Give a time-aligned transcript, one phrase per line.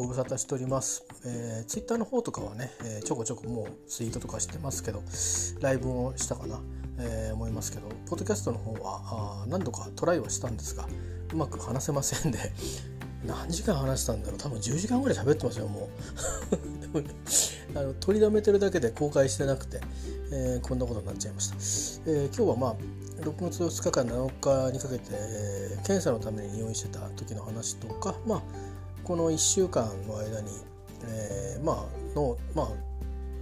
[0.00, 1.04] ご無沙汰しております。
[1.26, 5.02] えー、ツイッターの方とかはね、えー、ちょこちょこもうツイートとかしてますけど、
[5.60, 6.58] ライブをしたかな、
[6.98, 10.88] えー、思いますけど、ポッドキャストの方はあ何度かトライはしたんですが、
[11.34, 12.38] うまく話せませんで、
[13.26, 14.38] 何時間話したんだろう。
[14.38, 15.90] 多分10時間ぐらい喋ってますよも
[16.50, 16.80] う。
[16.80, 17.14] でも、ね、
[17.74, 19.82] あの取りだめてるだけで公開してなくて、
[20.32, 21.48] えー、こんなことになっちゃいまし
[22.04, 22.74] た、えー、今日はまあ
[23.20, 28.42] 6月2日から7日にかけて、えー、検査のために入院してた時の話とかまあ
[29.04, 30.48] この1週間の間に、
[31.04, 32.68] えー、まあのまあ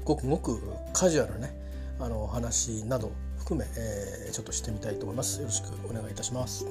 [0.04, 0.60] ごくごく
[0.92, 1.54] カジュアルなね
[2.00, 5.40] あの話など含め、えー、ちょっとしてみたいと思います。
[5.40, 6.64] よろしくお願いいたします。
[6.64, 6.70] は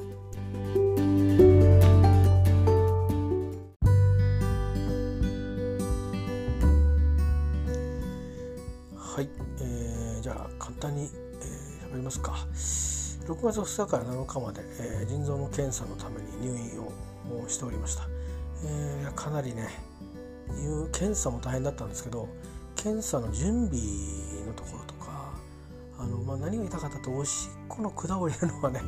[9.22, 9.30] い、
[9.60, 12.46] えー、じゃあ簡単に喋、えー、りますか。
[13.28, 18.04] 6月2日から7日まで、えー、腎臓の検査のために入院をしておりました。
[18.64, 19.68] えー、かなりね
[20.92, 22.28] 検査も大変だったんですけど
[22.76, 23.82] 検査の準備
[24.46, 25.32] のところとか
[26.00, 28.82] あの、まあ、何が痛かったとおしっこの管を入れるのはね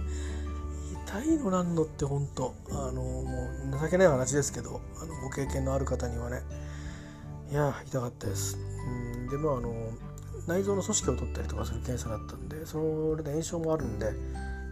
[1.07, 6.41] 痛いのなんのって本当あのもう情けない話ですけどあのご経験のある方にはね
[7.51, 8.57] いや痛かったです。
[8.57, 9.27] うん。
[9.27, 9.73] でもあの
[10.47, 14.11] 内臓の組織を取ったりとかする検査だったんでそれで炎症もあるんで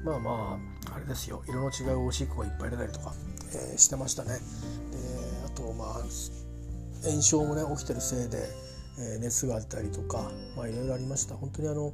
[0.03, 0.59] まあま
[0.91, 1.43] ああれですよ。
[1.47, 3.13] 色の違うおしっこがいっぱい出たりとか、
[3.53, 4.29] えー、してましたね。
[4.29, 4.37] で
[5.45, 6.03] あとまあ
[7.03, 8.49] 炎症もね起きてるせいで、
[8.99, 11.93] えー、熱があったりとかまあいろいろありました本当にあの、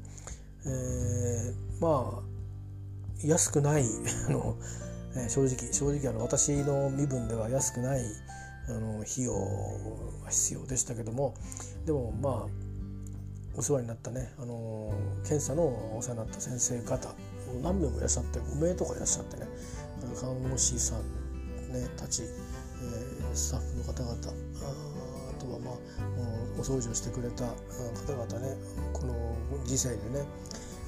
[0.65, 2.23] えー、まあ
[3.23, 3.85] 安くない
[4.27, 4.55] あの、
[5.15, 8.01] えー、正直正直あの私の身分では安くない
[8.69, 9.33] あの費用
[10.23, 11.33] が必要でしたけども
[11.85, 12.73] でもまあ
[13.55, 14.91] お世話になったね、あの
[15.23, 15.63] 検査の
[15.95, 17.13] お世話になった先生方
[17.61, 19.47] 何名もいらっしゃって5名とかいらっしゃってね
[20.19, 21.01] 看護師さん、
[21.73, 25.75] ね、たちえスタッフの方々あとはまあ
[26.57, 28.55] お掃除をしてくれた方々ね
[28.93, 29.35] この
[29.65, 30.25] 時世でね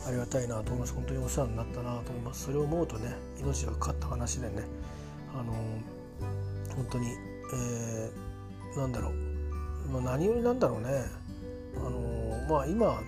[0.07, 0.93] ありがたいなと思います。
[0.93, 2.45] 本当にお世話になったなと思います。
[2.45, 4.63] それを思うとね命がかかった話でね
[5.33, 5.53] あの
[6.75, 7.07] 本当に、
[7.53, 9.13] えー、なんだろう、
[9.91, 11.05] まあ、何よりなんだろうね。
[11.77, 13.01] あのまあ今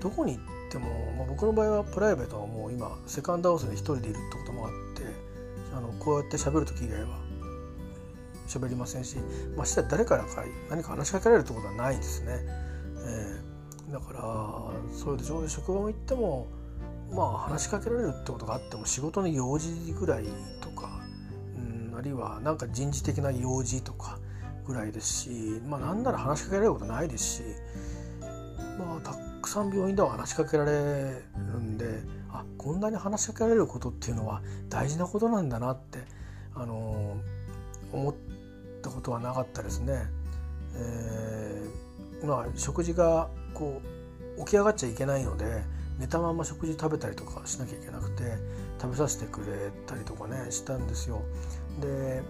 [0.00, 4.85] どこに行っても、まあ、僕の場合はプライベートはもう今セカンドハウスで一人でいるってこともあって
[5.76, 7.18] あのこうやって喋る時以外は
[8.48, 9.16] 喋りませんし
[9.56, 12.38] まして誰からか何か話しかけられるってことはないですね。
[13.08, 14.20] えー、だから
[14.92, 16.48] それで職場も行っても
[17.10, 20.24] まあ話しかけられるってことがあっても仕事の用事ぐらい
[20.60, 20.88] とか、
[21.56, 24.18] うん、あるいはなんか人事的な用事とか
[24.66, 27.42] ぐらいですしまあなんなら話しかけられることないですし
[28.78, 31.86] まあたくさん病院では話しかけられるんで
[32.38, 36.00] あこんなに話しかけられることっていうのは大事なことなんだなって
[36.54, 37.16] あの
[37.92, 38.14] 思っ
[38.82, 40.06] たことはなかったですね。
[40.74, 43.80] えー、まあ食事がこ
[44.36, 45.62] う起き上がっちゃいけないので
[45.98, 48.24] 寝たまま食事食べたりとかしなきゃいけなくて
[48.80, 51.22] 食べさせてくれたりとかねしたんですよ。
[51.80, 52.22] で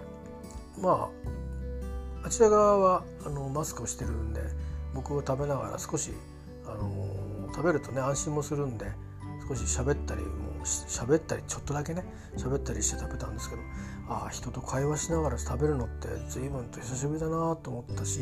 [0.81, 1.11] ま
[2.23, 4.41] ああちら側はあのマスクをしてるんで
[4.95, 6.13] 僕を食べながら少し
[6.67, 7.07] あの
[7.55, 8.87] 食べるとね安心もするんで
[9.49, 12.05] 少し喋ったりもう喋ったりちょっとだけね
[12.37, 13.63] 喋ったりして食べたんですけど
[14.09, 18.21] ああ人と会話しながら食べるのって随分と久しぶりだなと思ったし、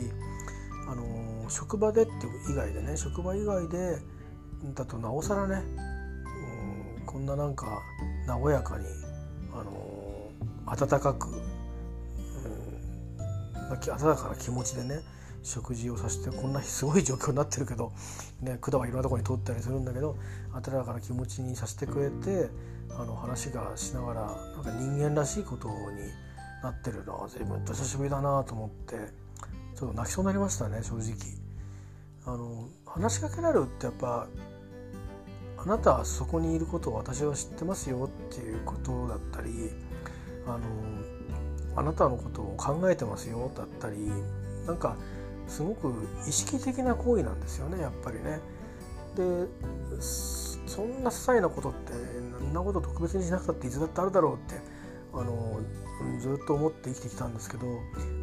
[0.88, 2.12] あの職場でって
[2.50, 3.98] 以外でね職場以外で
[4.74, 5.62] だとなおさらね、
[6.98, 7.82] うん、こんななんか
[8.26, 8.86] 和やかに、
[9.52, 10.30] あの
[10.66, 11.42] 温かく、うん、
[13.72, 15.00] 温かな気持ちでね
[15.44, 17.93] 食事をさせてこんなすごい状況になってるけど、
[18.41, 20.16] ね、管はいろんなところに通ったりするんだけど
[20.53, 22.49] 温かな気持ちにさせてくれて
[22.91, 25.75] あの話がしながらなんか人間らしいことに
[26.62, 28.97] なってるな随分と久しぶりだなと思って
[29.78, 31.44] ちょっと泣きそうになりましたね正直。
[32.27, 34.27] あの話しかけられるってやっぱ
[35.59, 39.71] あなたはそこにいることを私は知ってますよっていうことだったり
[40.47, 40.60] あの
[41.77, 43.97] あなたのことを考えてますよだったり
[44.66, 44.97] なんか
[45.48, 45.92] すごく
[46.28, 48.41] 意識的な行為なんですよねやっぱりね。
[49.16, 49.46] で
[50.66, 51.92] そんな些細なことって
[52.38, 54.60] そんなこと特別にしなくたっていつだってあるだろうって
[55.12, 55.60] あの
[56.18, 57.66] ずっと思って生きてきたんですけど、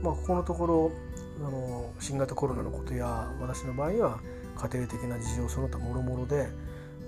[0.01, 0.91] まあ、ここのところ
[1.39, 4.19] あの新型コロナのことや私の場合は
[4.57, 6.49] 家庭的な事情その他もろもろで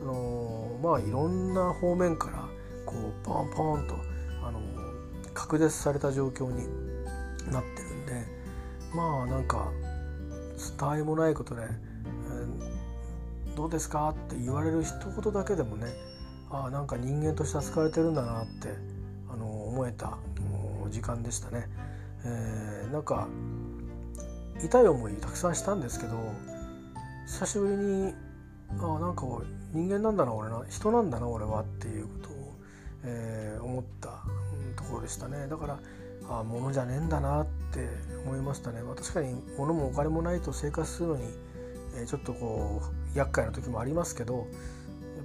[0.01, 2.47] あのまあいろんな方面から
[2.85, 3.95] こうポンポンと
[4.43, 4.61] あの
[5.33, 6.67] 隔絶された状況に
[7.51, 8.25] なってるんで
[8.95, 9.71] まあなんか
[10.57, 11.61] 伝えもないことで
[13.55, 15.87] 「どうですか?」って言われる一言だけでもね
[16.49, 18.75] ああなんか人間として扱われてるんだなって
[19.29, 20.17] あの思えた
[20.89, 21.67] 時間でしたね。
[22.25, 23.27] えー、なんか
[24.63, 26.15] 痛い思いたくさんしたんですけど
[27.25, 28.13] 久しぶりに
[28.79, 29.25] あなんか
[29.73, 32.53] 人間なんだな俺な人なんだな俺はっていうことを、
[33.03, 34.23] えー、思った、
[34.75, 35.79] ところでしたねだから
[36.29, 37.89] あ物じゃねえんだなっって
[38.25, 41.23] 思いましたね、まあ、確かに物もお金もないと生活するのに、
[41.97, 42.81] え、ちょっとこ
[43.15, 44.45] う厄介な時もありますけどやっ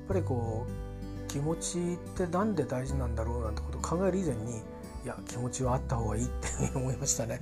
[0.09, 4.59] ぱりこう気持ちって何で大事なんだろうなんてことを考える以前に
[5.05, 7.41] いや気持ちはあった方がいいって思いましたね。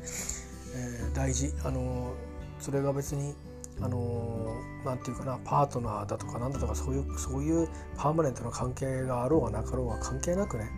[0.75, 2.13] えー、大事あの
[2.61, 3.35] それが別に
[3.81, 10.71] あのなんていうかなパートナーだとかなんだとかそういうそういうパーマネントな関係があろうがなかろうが関係なくね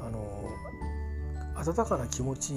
[0.00, 0.48] あの
[1.56, 2.54] 温かな気持ち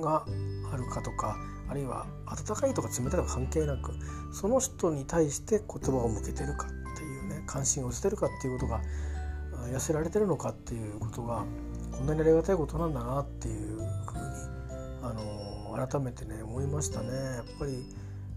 [0.00, 0.26] が
[0.72, 1.36] あるかとか
[1.68, 3.92] あるいは温かいとか冷たいとか関係なく
[4.32, 8.80] その人に対して言葉を向けてるかっていうね関心を捨てるかっていうことが
[9.72, 11.44] 痩せられてるのかっていうことが
[11.92, 13.88] こんなにありがたいことなんだなっていうふうに
[15.02, 17.08] あの改めてね思いましたね。
[17.08, 17.84] やっぱり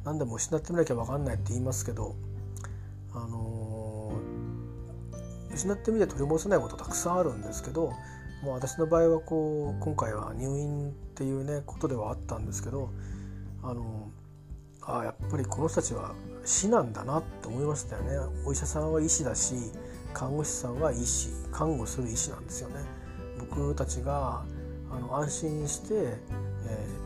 [0.04, 2.16] 何でも失ってみなきゃ分かんないって言いますけど、
[3.14, 7.92] あのー、失ってみて取り戻せないことたくさんあるんですけど
[8.44, 12.92] もう私の場合はこう今回は入院っていうねことではあったんですけど、
[13.62, 14.10] あの、
[14.84, 16.14] あやっぱりこの人たちは
[16.46, 18.18] 死なんだなって思いましたよね。
[18.46, 19.56] お医者さんは医師だし
[20.14, 22.76] 看護師さんは医師看護する医師なんですよね。
[23.38, 24.46] 僕たちが
[24.90, 26.18] あの安心して、え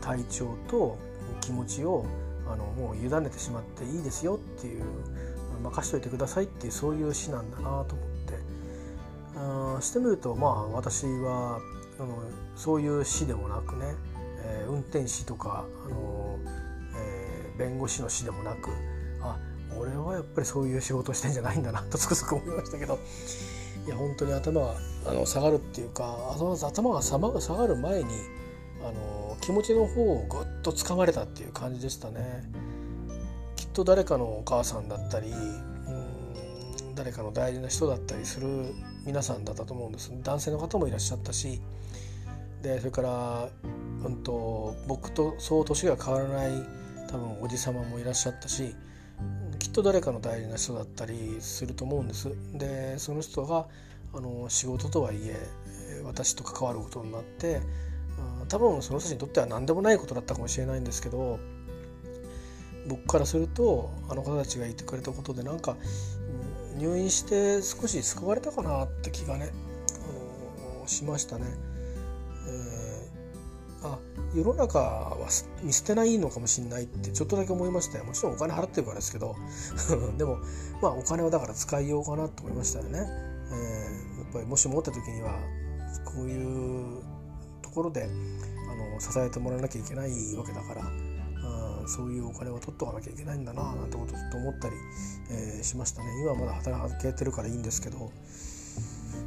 [0.00, 0.96] 体調と
[1.40, 2.06] 気持ちを
[2.46, 4.84] あのもう委ねてしまっていいですよっていう
[5.60, 8.38] 任しといてくださいっていうそういう詩なんだなと思って。
[9.36, 11.58] あしてみるとまあ私は
[11.98, 12.22] あの
[12.56, 13.94] そういう詩でもなくね、
[14.44, 16.38] えー、運転士とかあの、
[16.96, 18.70] えー、弁護士の詩でもなく
[19.20, 19.38] あ
[19.76, 22.98] 俺はやっぱりそういう仕事してんじゃないんだなとつくづく思いましたけど
[23.86, 24.74] いや本当に頭が
[25.06, 28.10] あの下がるっていうか頭が下がる前に
[28.82, 32.44] あの気持ちの方をぐっとつかまれたっていう感じでしたね。
[33.56, 35.32] きっと誰かのお母さんだったり
[36.94, 38.72] 誰かの大事な人だったりする
[39.04, 41.60] 皆さんだったと思うんです男性の方もいらっしゃったし
[42.64, 43.48] でそれから、
[44.06, 46.50] うんと、僕とそう年が変わらない
[47.08, 48.74] 多分おじ様もいらっしゃったし
[49.58, 52.30] きっと誰かの大事な人だったりすると思うんです。
[52.54, 53.66] でその人が
[54.14, 57.60] あの仕事とはいえ私と関わることになって
[58.48, 61.38] 多分その人にとっては何でもないことだったかもしれないんですけど
[62.88, 65.76] 僕からするとあの方たちがいてくれたことでなんか
[66.76, 69.50] 入院して少し救われたかなって気がね、
[70.78, 71.73] あのしましたね。
[72.46, 73.98] えー、あ
[74.34, 75.28] 世の中は
[75.62, 78.04] 見捨てないのかもしれないってちょっとだけ思いましたよ。
[78.04, 79.36] もちろんお金払ってるからですけど。
[80.18, 80.38] でも
[80.82, 82.98] まあお金はだから使いようかなと思いましたよね。
[82.98, 85.38] えー、やっぱりもし持った時には
[86.04, 87.02] こういう
[87.62, 90.82] ところであの支えてもらわなきゃいけないわけだから
[91.44, 94.76] あそういうお金を取っとかなきゃいけないんだななんてことをっと思ったり、
[95.30, 96.08] えー、しましたね。
[96.22, 98.10] 今はまだ働けてるからいいんですけど、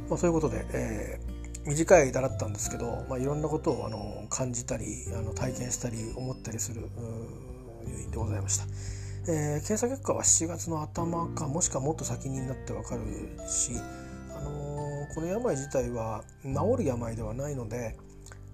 [0.08, 6.88] まあ、そういうことで、えー、短い間だったんですけど、まあ、いろんなことをあの感じたりあの体験したり思ったりする
[7.86, 8.64] 入院でございました。
[9.30, 13.02] えー、検査結果は7月の頭かもしくはもっと先になってわかる
[13.46, 13.72] し、
[14.30, 17.96] あのー、この病自体は治る病ではないので、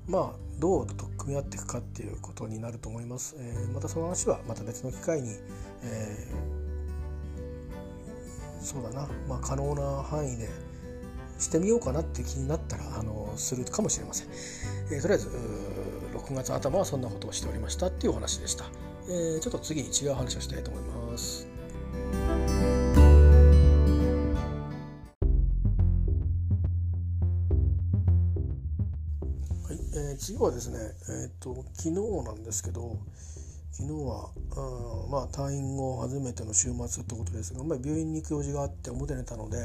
[0.09, 3.37] まあどうと組み合っていくかっていうことになると思います。
[3.38, 5.37] えー、またその話はまた別の機会に、
[5.85, 10.49] えー、そうだな、まあ、可能な範囲で
[11.38, 14.29] してみようかなって気になったらあのするかもしれません。
[14.91, 15.29] えー、とりあえず
[16.14, 18.64] 6月頭はそんなことをしておりましたっていうお話でした。
[19.07, 21.47] えー、ちょっと次に違う話をしたいと思います。
[29.67, 29.79] はい、
[30.12, 31.91] え次はですね、えーと、昨日
[32.25, 32.99] なんですけど
[33.73, 39.59] 昨日はあまあ退院後初めての週末ってことですが、まあ、病院に行く用事があって表寝たので、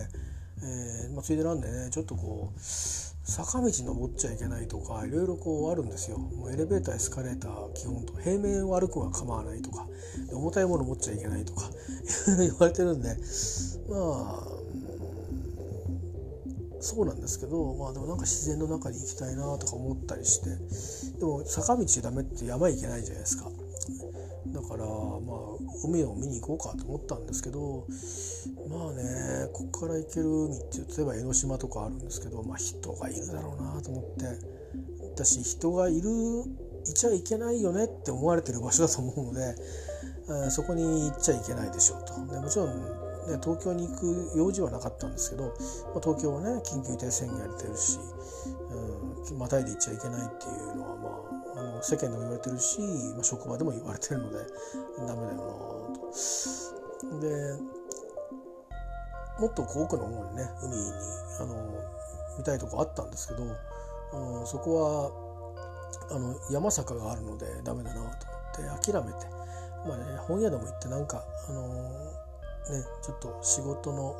[0.61, 6.17] えーまあ、ついでなんでねちょっとこう坂道登っちゃいけないとかいろいろこうあるんですよ。
[6.17, 9.85] もうエレベーターエスカレーター基本と平面を歩くは構わないとか
[10.33, 11.69] 重たいもの持っちゃいけないとか
[12.39, 13.15] 言われてるんで
[13.87, 14.59] まあ
[16.81, 23.49] そうなんですけどまあでもなんか自然の中に行きたいなとか思ったりしてでも坂道ダメって山行けないじゃないですか。
[24.61, 24.95] だからまあ
[25.85, 27.85] 海を見に行こうかと思ったんですけど
[28.69, 34.25] まあねここから行ける海って例えば江ノ島とかあるんですけどまあ人がいるだろうなと思って
[35.15, 36.09] 私人がいる
[36.89, 39.55] いちゃいけないよねって思われてる場所だと思うので、
[40.47, 42.13] え、そこに行っちゃいけないでしょうと。
[42.33, 42.99] でもちろん
[43.29, 45.53] ね、東京に行く用事はなかったんですけど、
[45.93, 47.99] まあ、東京はね緊急事態宣言やれてるし、
[49.29, 50.88] うん、またいで行っちゃいけないっていうのは、
[51.81, 52.79] 世間でも言われてるし、
[53.15, 54.37] まあ、職場でも言われてるので
[55.07, 55.43] ダメだよな
[55.95, 56.09] と。
[57.21, 57.79] で
[59.39, 60.91] もっとこう奥の方にね海に
[61.39, 61.55] あの
[62.37, 65.11] 見たいとこあったんですけど、うん、そこ
[66.09, 68.27] はあの山坂があるのでダメだなと
[68.61, 69.27] 思って諦めて、
[69.87, 74.15] まあね、本屋でも行ってなんか、あのね、ちょっと仕事の、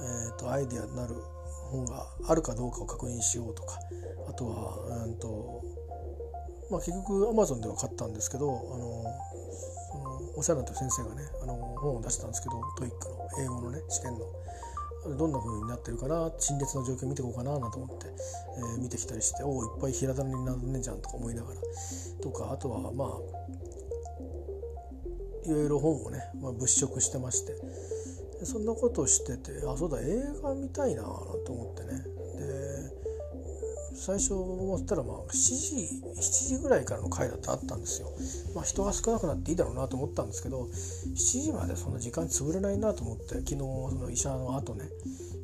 [0.00, 1.14] えーと、アイデアになる
[1.70, 3.78] 本があるかどうかを確認しようとか
[4.28, 5.62] あとは、うんと
[6.70, 9.04] まあ、結局アマゾンでは買ったんですけど、あの
[9.92, 14.20] そのお世話になった先生がねあの本を出したんですけど TOEIC の英語のね試験の。
[15.16, 21.60] どんな風になってるかな陳列の状況見ていこうかななんて思って、えー、見てきたりしておおいっぱい平棚になるねじゃんとか思いながら。
[22.20, 23.08] とかあとはまあ
[25.48, 27.54] いろいろ本をね、まあ、物色してまして。
[28.42, 30.04] そんなことをしててあそうだ映
[30.42, 32.02] 画見たいなと思ってね。
[32.34, 32.65] で
[33.96, 35.76] 最初思ったらまあ7時
[36.16, 38.08] 7時ぐらいからの回だってあったんですよ。
[38.54, 40.68] まあ、人が少なくなっていいだろうなと思ったんですけど
[41.14, 44.84] 7時までそんな時間潰れないなと思って昨日その医者の後ね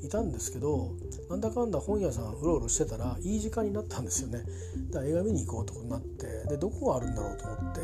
[0.03, 0.91] いたんですけど
[1.31, 4.45] なんだかんだ本屋さんうろうろしてたらいい時間になったんですよね。
[4.91, 7.81] だから映画見に行こうとなってでどこがあるんだろうと思って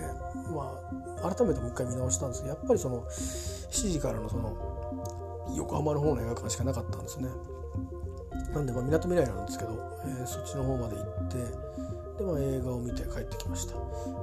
[0.54, 0.80] ま
[1.22, 3.04] あ改めてもう一回見直したんですけどやっぱりその
[3.70, 4.56] 7時からのその
[5.56, 7.28] 横浜の方の映画館しかなかったんですね。
[8.54, 11.36] なんでまあみなとみらいなんですけど、えー、そっちの方まで行って
[12.18, 13.74] で、まあ、映画を見て帰ってきました。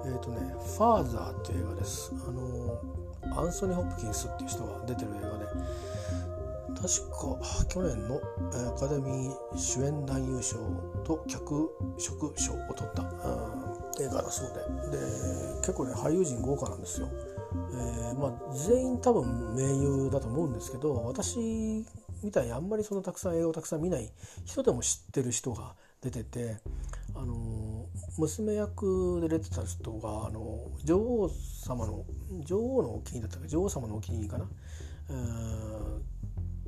[0.05, 2.11] えっ、ー、とね「ファーザー」っていう映画です。
[2.27, 5.45] あのー、アンソニー・ホプキンスっていう人が出てる映画で
[6.75, 8.21] 確か去年の
[8.69, 10.57] アカデミー主演男優賞
[11.03, 13.03] と脚色賞を取った、
[13.99, 14.53] 映画だそう
[14.91, 14.97] で。
[14.97, 15.03] で
[15.61, 17.07] 結構ね俳優陣豪華なんですよ、
[17.71, 21.83] えー、まあ、全員多分名優だと思うんですけど私
[22.25, 24.11] みたいにあんまりそのたくさん映画をたくさん見ない
[24.45, 26.57] 人でも知ってる人が出てて
[27.15, 27.85] あの
[28.17, 31.31] 娘役で出てた人があの女王
[31.63, 32.03] 様の
[32.43, 34.47] 女王のお気に入りだったか女王様のお気に入りかな、っ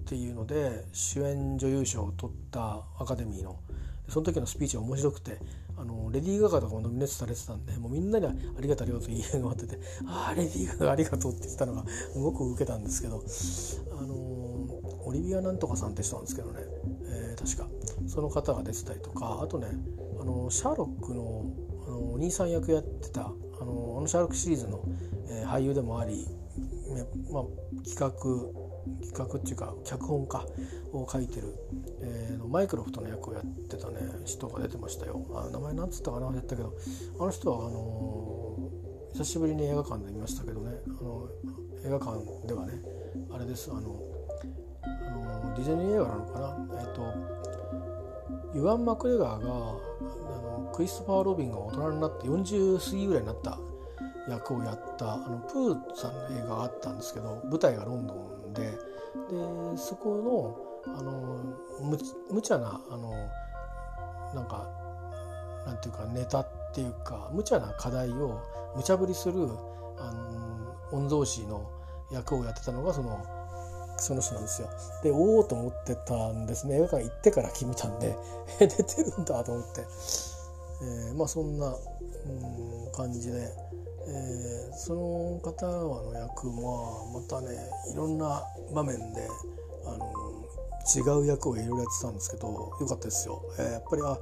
[0.05, 3.59] ていうので主演女優賞を取ったアカデミーの
[4.07, 5.39] その時のスピーチが面白くて
[5.77, 13.23] あのレディー・ガガとかもノミネートされてたんでもうみんなにありがとうありがとういい映画がってて「ああレディー・ガガありがとう」って言ったのがすごく受けたんですけど
[13.91, 14.15] あの
[15.07, 16.59] オリビアなんとかさんって人なんですけどね、
[17.05, 17.67] えー、確か。
[18.07, 19.39] その方が出てたりとか。
[19.41, 19.67] あとね
[20.19, 21.45] あのシャーロックの
[21.87, 23.23] あのお兄さん役やってたあ
[23.63, 24.83] のあのシャーロックシリーズの、
[25.29, 26.27] えー、俳優でもあり、
[27.31, 27.43] まあ、
[27.87, 28.11] 企画
[29.01, 30.45] 企画っていうか脚本家
[30.91, 31.55] を書いてる、
[32.01, 35.25] えー、マイクロフトの役をやってたね人が出てましたよ。
[35.33, 36.73] あ名前なんつったかなやったけど。
[37.19, 40.71] あの人はあのー、久しぶりに映画館で見ましたけどね。
[40.87, 41.29] あの
[41.85, 42.73] 映画館ではね
[43.31, 44.16] あれですあの
[45.57, 46.57] ディズニー映画なのかな？
[46.79, 47.13] えっ、と
[48.53, 53.57] ユワン・マクレガーがあのクリストファー・ロビンが大人になって40過ぎぐらいになった
[54.29, 58.13] 役をやったあのプーさんの映画があったんですけど舞台がロンド
[58.49, 58.77] ンでで
[59.77, 61.11] そこのあの
[61.81, 61.97] む
[62.31, 63.11] 無茶なあの
[64.33, 64.67] なんか
[65.65, 68.41] なんていうかネタっていうか無茶な課題を
[68.75, 69.49] 無茶ぶりする
[69.97, 70.11] あ
[70.91, 71.69] の御曹司の
[72.11, 73.25] 役をやってたのがその
[73.97, 74.69] その人なんですよ。
[75.03, 76.75] でおおと思ってたんですね。
[76.75, 78.15] 映画館行ってから決めたんで
[78.59, 79.81] 出てるんだと思って、
[80.81, 83.53] えー、まあそんな、うん、感じで、
[84.07, 87.57] えー、その方の役もまたね
[87.91, 89.27] いろんな場面で
[89.85, 90.13] あの
[90.95, 94.17] 違う役をいろいろやってたんですけどよかったですよ、えー、やっぱりあ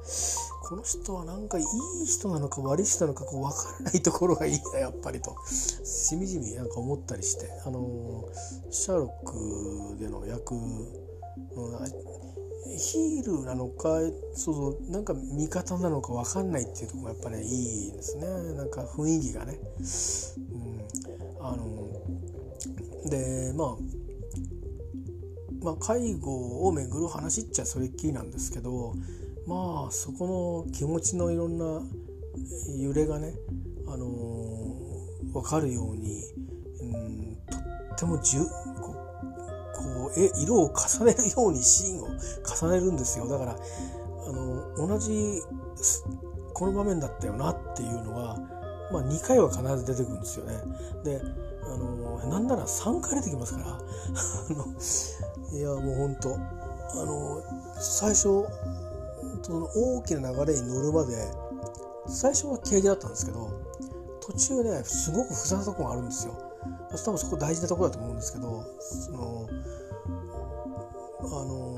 [0.68, 1.64] この人はなんかいい
[2.06, 5.36] 人なのか悪い人なのかこう分からないところがいいなやっぱりと。
[5.46, 8.24] しみじみなんか思ったりしてあの
[8.70, 10.60] シャーロックでの役、うん、
[12.76, 14.00] ヒールなのか
[14.34, 18.26] そうそうなんか味方なのか分かんないっていうとこがやっぱり、ね、いいですね。
[18.56, 19.58] なんか雰囲気がね。
[20.38, 23.95] うん、あのでまあ
[25.66, 28.94] まあ、介護をめぐる話っちゃそれっきりなんですけど
[29.48, 31.82] まあそこの気持ちのいろんな
[32.78, 33.34] 揺れがね、
[33.88, 36.22] あのー、分かるように、
[36.82, 37.56] うん、と
[37.96, 38.94] ってもじゅこ
[39.74, 45.42] こうえ色を重ねるようにシーンを重ねるんですよだから、あの同じ
[46.54, 48.38] この場面だったよなっていうのは、
[48.92, 50.54] まあ、2回は必ず出てくるんですよね。
[51.02, 51.20] で
[51.66, 53.80] あのなんなら3回出てきますから。
[55.52, 57.42] いやもうほんとあの
[57.80, 58.46] 最初そ
[59.48, 61.14] の大きな流れに乗るまで
[62.08, 63.48] 最初は軽ゲだったんですけど
[64.20, 66.34] 途中ねすごく複雑なとこがあるんですよ。
[67.04, 69.48] 多分そこ大事なところだと思うんですけどその
[71.20, 71.76] あの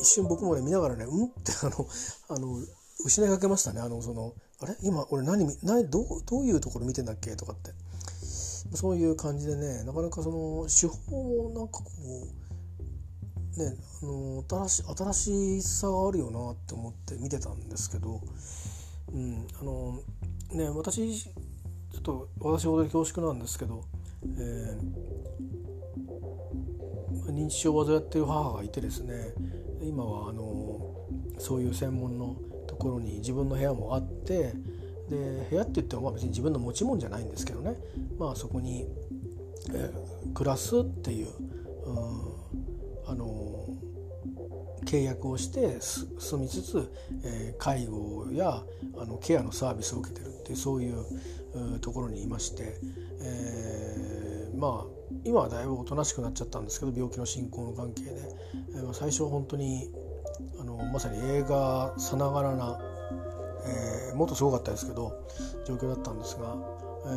[0.00, 1.86] 一瞬僕もね見ながらねうんってあの
[2.28, 2.58] あの
[3.04, 3.80] 失いかけましたね。
[3.80, 4.76] あのそのあれ？
[4.82, 7.36] 今俺何何どうどういうところ見てんだっけ？
[7.36, 7.70] とかって。
[8.72, 11.84] そういう感じでねなかなかその手法もなんかこ
[13.56, 18.20] うねあの新し新しさがあるよなって思って見てたんですけど、
[19.12, 20.00] うん、あの
[20.52, 23.84] ね私ちょっと私ほど恐縮なんですけど、
[24.38, 29.34] えー、認知症を患っている母がいてですね
[29.82, 30.94] 今はあの
[31.38, 32.36] そういう専門の
[32.68, 34.52] ところに自分の部屋もあって
[35.10, 37.76] で部屋って言ってもまあ別に自分の持ち物じゃないんですけどね、
[38.18, 38.86] まあ、そこに、
[39.74, 41.28] えー、暮らすっていう、
[41.86, 41.96] うん、
[43.06, 43.66] あの
[44.84, 46.90] 契約をして住みつつ、
[47.24, 48.62] えー、介護や
[48.98, 52.78] あのケアのサービスを受けてるっていうそういうところにいまして、
[53.20, 58.10] えー、まあ今はだいぶおとなしくなっちゃったんですけど病気の進行の関係で、
[58.76, 59.90] えー、最初は本当に
[60.60, 62.78] あのまさに映画さながらな
[63.64, 65.12] えー、もっとすごかったですけど
[65.64, 66.56] 状況だったんですが、
[67.06, 67.08] え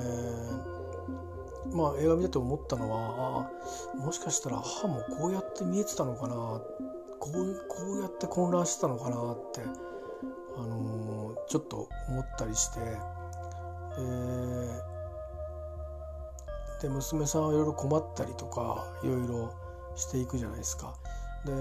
[1.69, 3.49] ー、まあ映画見てて思ったのは
[3.95, 9.61] あもしかしたら母もこうやって見えてたのかなこうこうやって混乱してたのかなって、
[10.57, 12.79] あのー、ちょっと思ったりして、
[13.97, 19.53] えー、で娘さんはいろいろ困ったりとかいろいろ
[19.95, 20.93] していくじゃないですか。
[21.45, 21.51] で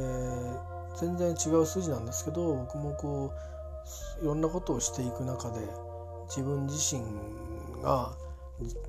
[0.96, 3.51] 全然違う筋なんですけど僕もこう
[4.22, 5.60] いろんなことをしていく中で
[6.28, 7.02] 自分自身
[7.82, 8.12] が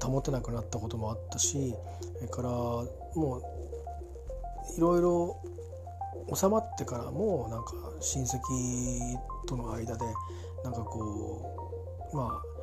[0.02, 1.74] 保てなくなったこともあったし
[2.18, 3.42] それからも
[4.76, 5.42] ういろいろ
[6.34, 8.40] 収まってからもなんか親戚
[9.48, 10.06] との間で
[10.64, 12.54] なんかこうまあ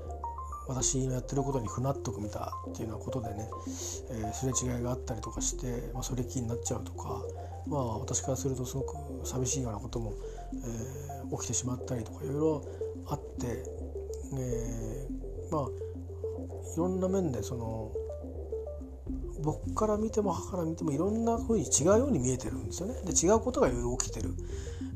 [0.69, 3.49] 私のやってることに不納得みたっていうようなことでね、
[4.11, 7.23] えー、すれ違いがあったりとかして、まあ、それ気になっちゃうとか
[7.67, 10.15] まあ私からするとすごく寂しいようなことも、
[10.55, 12.65] えー、起きてしまったりとかいろいろ
[13.07, 13.65] あって、
[14.39, 15.69] えー、まあ
[16.75, 17.93] いろんな面でその
[19.43, 22.95] 僕から見ても母から見てもいろんな風に違うように見えてるんですよね。
[23.05, 24.35] で違うことがいろいろ起きてる。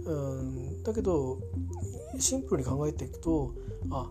[0.07, 1.39] うんだけど
[2.19, 3.55] シンプルに考えていくと
[3.91, 4.11] あ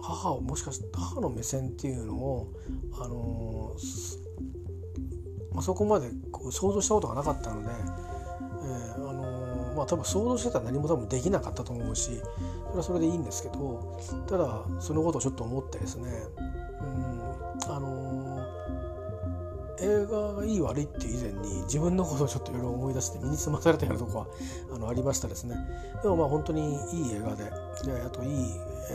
[0.00, 2.52] 母をもしかして母の目線っていうのを
[2.98, 3.74] あの
[5.52, 9.37] まあ、そこまでこう想像したことがなかったので、えー、あの
[9.78, 12.20] まあ多分想像してたら何も多分できなかったと思うし
[12.66, 16.10] それはそれでいいんですけどただそのことをちょっと思ってですね
[16.80, 18.18] うんあの
[19.80, 24.26] 映画がいい悪いっていう以前に自分のことをちょっといろいろ思い出して身につまされたようなとこは
[24.74, 25.54] あのありましたですね
[26.02, 28.30] でもまあ本当にいい映画でであといい、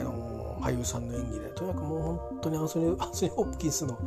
[0.01, 3.97] あの俳優さんの演技でとにかくもう本当にアンソニー・ アンソニーホップキンスの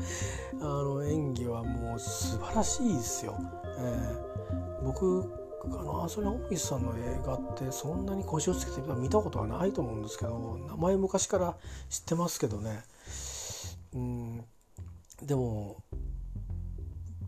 [0.60, 3.34] あの演技はもう素晴らしいですよ。
[3.78, 11.56] えー、僕あのアンソニー・ホップキンスさんの映画ってそんなに腰をつけて見たことはないと思うんですけど名前昔から
[11.88, 12.82] 知ってますけどね。
[13.94, 14.44] うん。
[15.22, 15.82] でも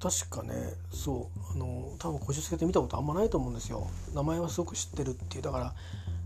[0.01, 0.55] 確かね
[0.93, 3.89] そうあの多分腰をつけて見たことあんまないと思うんですよ。
[4.15, 5.43] 名前はすごく知ってるっていう。
[5.43, 5.75] だから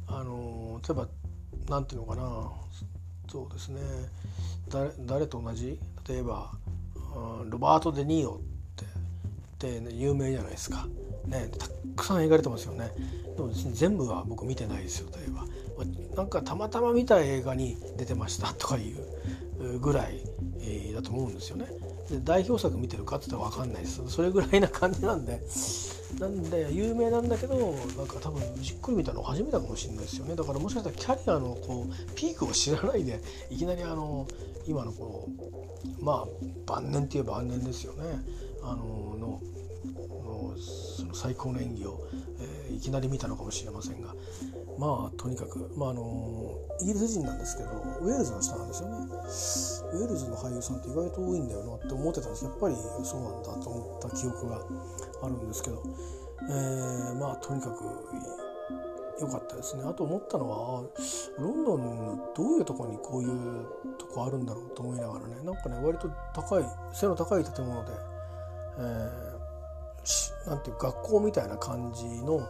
[0.09, 1.09] あの例えば
[1.69, 2.51] 何ていうのかな。
[3.31, 3.81] そうですね。
[5.07, 5.81] 誰と同じ？
[6.07, 6.53] 例えば
[7.49, 8.41] ロバート・デ・ニーロ
[9.59, 10.87] ってで、ね、有名じゃないですか、
[11.27, 12.91] ね、たくさん描かれてますよね。
[13.37, 15.45] でも全部は僕見てないですよ例えば。
[16.17, 20.21] なんかたまたま見た映画に出てましたとかいうぐらい、
[20.61, 21.67] えー、だと思うんですよね。
[22.11, 24.03] で代表作見てるかって言ったら分かんないです。
[24.09, 25.41] それぐらいな感じなんで。
[26.21, 30.37] なんで有名なんだけどなんか多分じっくり見たの初めてかもしれないですよね。
[30.37, 34.27] だからもしかしたらキャリアのこうピークを知らないでいきなりあの
[34.67, 36.27] 今のこのまあ
[36.67, 38.03] 晩年って言えば晩年ですよね。
[38.63, 39.41] あのの
[41.13, 42.09] の最高の演技を、
[42.41, 44.15] えー、いきなり見たのかもしれませんが
[44.79, 47.71] まあとにかく、まあ、あのイギリス人なんですけど
[48.01, 48.97] ウェールズの人なんですよね。
[49.93, 52.45] ウェールズの俳優さんって意外と多いんだよなって思ってたんです。
[52.45, 54.65] やっぱりそうなんだと思った記憶が
[55.23, 55.83] あるんですけど、
[56.49, 57.85] えー、まあとにかく
[59.21, 59.85] 良かったですね。
[59.85, 60.83] あと思ったのは
[61.39, 63.67] ロンドンのどういうとこにこういう
[63.99, 67.93] とこあるんだろうと思いながらねなんかね割と高い背の高い建物で、
[68.79, 69.32] えー、
[70.47, 72.49] なんていう学校みたいな感じの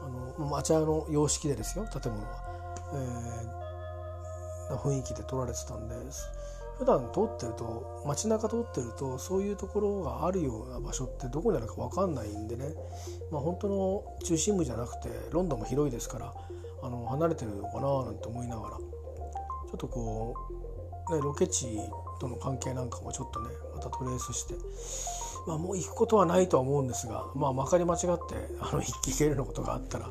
[0.00, 2.28] あの町屋の様式でですよ建物は、
[2.94, 6.30] えー、な雰囲気で撮られてたんです
[6.78, 12.74] 普段通ってると街中通ってるとそういうところがあるような場所ってどこにあるか分かんないんでね、
[13.32, 16.34] まあ、本当の中心部じゃなくてロンドンも広いですから
[16.82, 18.78] あの離れてるのかななんて思いながら。
[19.66, 20.34] ちょっとこ
[21.10, 21.78] う、ね、ロケ地
[22.20, 24.54] との関係なんかもちょっとねまたトレースして。
[25.46, 28.08] まあ、もう行くことはないとは思うんですが、まあ、まかり間違って
[28.60, 30.10] あの行けるようなことがあったら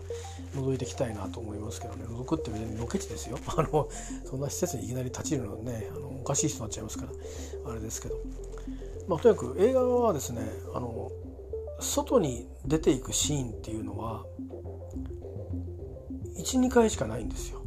[0.55, 2.05] 覗いていきたいなと思いますけどね。
[2.05, 3.37] 覗くって別にロケ地ですよ。
[3.57, 3.89] あの
[4.25, 8.15] そんな施設にいきなり立ち入るのねあのおかしい人になっちゃいますからあれですけど、
[9.07, 10.41] まあ、とにかく映画はですね
[10.73, 11.11] あの
[11.81, 14.23] 外に出ていくシーンっていうのは
[16.37, 17.61] 12回しかないんですよ。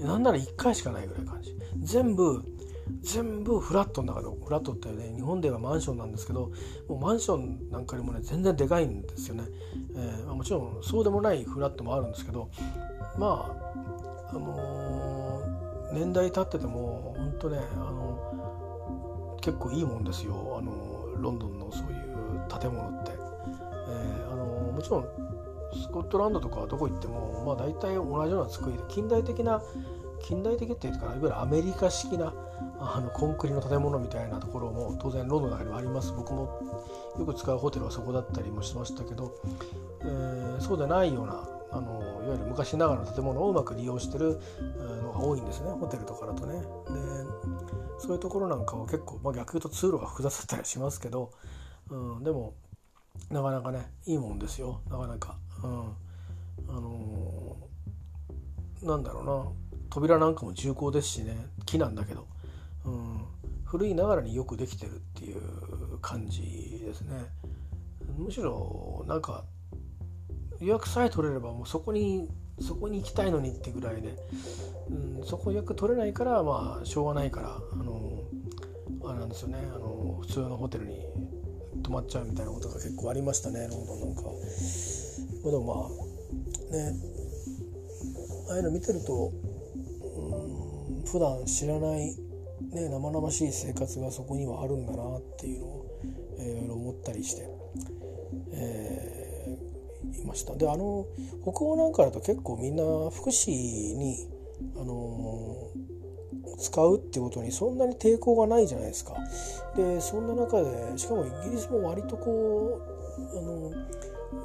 [0.00, 1.56] なんなら1回しかないぐらい感じ。
[1.80, 2.42] 全部
[3.02, 6.52] 全部フラットの中でフラットってね日本ではマンションなんですけど
[6.88, 9.44] もうマンションなんかよりもね全然でかいんですよね、
[9.94, 12.50] えー、もちろんそうでもないフラットもあるんですけど
[13.18, 13.56] ま
[14.30, 20.58] ああのー、年代経ってても本当ねあの結構いいもんですよ。
[20.58, 25.04] あのロンドンのそういう建物って、えー、あのもちろん
[25.72, 29.62] スコットランドとかどこ行ってもまあ大体同じような作りで近代的な
[30.22, 32.32] 近代的っていうかいわゆるアメリカ式な
[32.78, 36.12] あのコンクリの建物みたいなところも当然ロンドの中にはあります。
[36.12, 36.60] 僕も
[37.18, 39.34] よく使うホテルはそこだったりもしましたけど、
[40.02, 44.40] えー、そうでないようなあのいわゆる昔ながらの建物をうまく利用してる
[45.02, 45.70] のが多いんですね。
[45.70, 46.54] ホテルとかだとね。
[46.54, 46.64] で
[47.98, 51.32] そういうところなんかは結構、まあ、逆言うと通路が複雑だったりしますけど、
[51.90, 52.54] うん、でも
[53.30, 54.80] なかなかねいいもんですよ。
[54.88, 55.36] なかなか。
[55.62, 55.80] うん、
[56.68, 59.44] あのー、なんだろうな。
[59.90, 61.36] 扉なんかも重厚ですしね。
[61.66, 62.26] 木なんだけど、
[62.84, 63.20] うん、
[63.64, 67.26] 古いながらによくできてるっていう感じですね。
[68.18, 69.44] むしろなんか
[70.60, 72.28] 予約さえ取れればもうそこに
[72.60, 74.16] そこに行きたいのにってぐらいで、
[74.90, 78.22] うん、そこ予約取れないからまあしょうがないからあの
[79.04, 79.58] あれなんですよね。
[79.74, 81.00] あの普通のホテルに
[81.82, 84.22] 泊まっちゃうみたいなことが結構ありましたねロンドンなんか。
[85.44, 87.20] でもまあね。
[88.50, 89.32] ああいうの見てると
[90.02, 92.14] うん普段知らない、
[92.72, 95.86] ね、生々しい生活がそこにはあるんだなっていうのを、
[96.38, 97.48] えー、思ったりして、
[98.52, 101.06] えー、いましたであの
[101.42, 104.28] 北欧なんかだと結構みんな福祉に、
[104.76, 109.14] あのー、使うってことにそんなに抵抗がないじゃないですか。
[109.76, 112.80] でそんな中でしかもイギリスも割とこ
[113.18, 113.72] うあの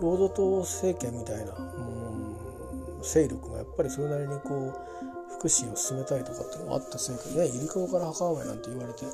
[0.02, 9.06] 労働党政権みたいな、うん、勢力がぱりそれなりにこう福祉を進めたいとかっていうのがあったせいかねゆりかごから墓場なんて言われて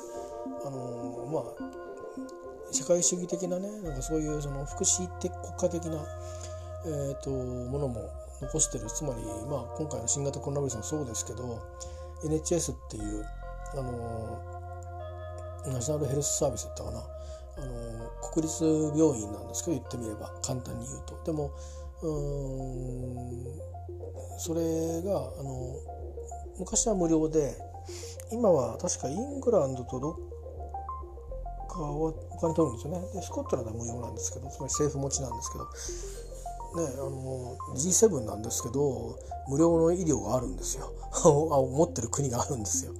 [0.64, 6.00] あのまあ社会主義的なねなんかそういうその福祉的国家的な、
[6.86, 8.08] えーと、ものも
[8.40, 11.60] 残してるつまり、まあ、今回の新型コロナウイルスもそうですけど
[12.24, 13.26] NHS っていう
[13.74, 14.42] あの
[15.66, 21.22] ナショナルヘルスサービスだったかなあの国立病院なんですけど言ってみれば簡単に言うと。
[21.24, 21.52] でも
[24.38, 25.76] それがあの
[26.58, 27.56] 昔は無料で
[28.32, 30.16] 今は確かイングランドとどっ
[31.70, 33.06] かはお金取るんですよね。
[33.14, 35.64] でスコットランドは無料なんですけどつまり政府持ちなんですけど
[36.74, 40.92] ね、あの G7 なんですけど無料の医療があるんですよ。
[41.22, 42.92] 持ってる国があるんですよ。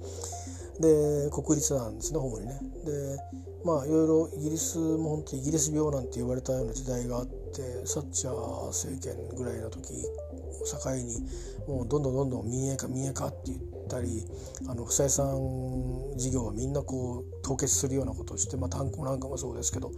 [0.79, 2.59] で国立なんですね主にね。
[2.85, 3.17] で
[3.63, 7.42] まあいろいろイギリスも本当イギリス病なんて言われたような時代があって
[7.85, 11.19] サッチャー政権ぐらいの時を境に
[11.67, 14.25] もうどんどんどんどん民営化民営化って言ったり
[14.67, 19.91] あの不採算事業はみんなこう凍結するようなことをして、まあ、炭鉱なんかもそうですけど、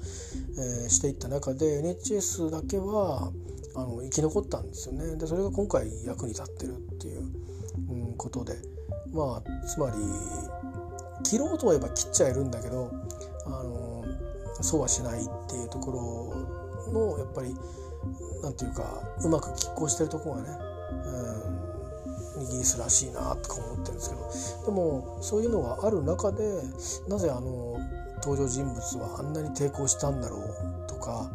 [0.57, 3.31] えー、していった中で NHS だけは
[3.75, 5.17] あの生き残ったんですよね。
[5.17, 7.21] でそれが今回役に立ってるっていう、
[7.89, 8.75] うん、ことで。
[9.15, 9.95] まあつまり
[11.23, 12.91] 切ろうと思えば切っちゃえるんだけど
[13.45, 14.03] あの
[14.61, 17.55] そうはしないっていうところのやっぱり
[18.41, 20.49] なんていうかうまく拮抗してるところがね、
[22.35, 24.09] うん、イギリスらしいなとか思ってるんです
[24.59, 26.43] けどでもそういうのがある中で
[27.07, 27.79] なぜあの
[28.23, 31.29] 登場人物はあんなに抵抗したんだろうとか、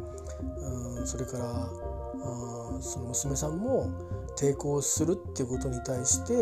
[0.98, 3.90] うん、それからあその娘さんも
[4.36, 6.32] 抵抗するっていうことに対して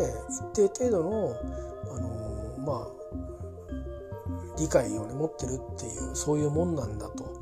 [0.55, 1.37] 一定程度の
[1.91, 2.99] あのまあ
[4.59, 7.38] 理解をね持ってるっていうそういうもんなんだと。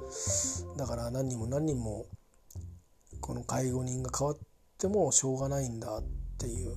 [0.77, 2.07] だから何人も何人も
[3.21, 4.39] この介護人が変わっ
[4.79, 6.03] てもしょうがないんだっ
[6.39, 6.77] ていう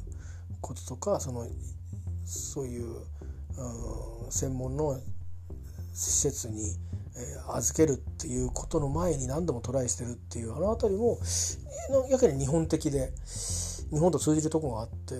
[0.61, 1.47] こととかその
[2.25, 4.99] そういう、うん、専門の
[5.93, 6.75] 施設に、
[7.17, 11.17] えー、預けるっていうことの前に何度もトライしてるっていうあの辺りも
[12.09, 13.11] やけに日本的で
[13.91, 15.15] 日本と通じるとこがあって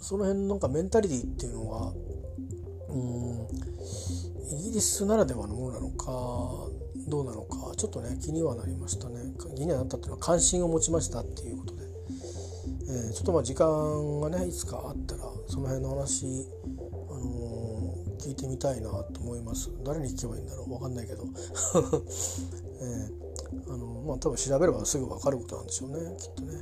[0.00, 1.92] その辺なんかメンタリティっていうのは
[2.88, 3.48] うん
[4.58, 9.20] イギリスならではのものなのかどうなのかちょっとね気にはなりましたね。
[9.56, 11.82] 気にはなったっていうのは関心を持ちましたっていうことで、
[12.88, 19.70] えー、ちょっとまあ時間がねいつかあったらその辺の話、あのー、聞いてみたいなと思います。
[19.84, 21.24] 誰に聞けばいいんだろう分かんないけど、
[22.80, 26.52] えー、あのまあ多分調べればすぐ分かることなんでしょうねきっとね、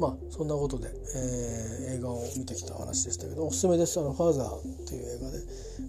[0.00, 3.98] まあそんなことで、えー、映画を見てきた話でしたけどおすすめです。
[3.98, 5.38] あの「ファーザー」っていう映画で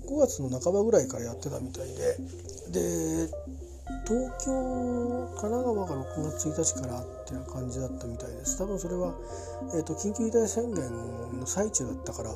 [0.07, 2.17] 5月の半ばぐらいからやってたみたいで
[2.71, 3.29] で
[4.05, 8.57] 東京神奈川が6月1日からっていう感じだったみたいです。
[8.57, 9.13] 多分それは、
[9.73, 12.31] えーと、緊急事態宣言の最中だったから